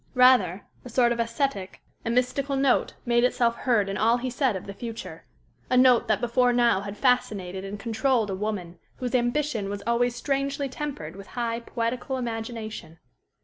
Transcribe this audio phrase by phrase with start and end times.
[0.15, 4.55] Rather, a sort of ascetic and mystical note made itself heard in all he said
[4.55, 5.25] of the future,
[5.69, 10.15] a note that before now had fascinated and controlled a woman whose ambition was always
[10.15, 12.97] strangely tempered with high, poetical imagination.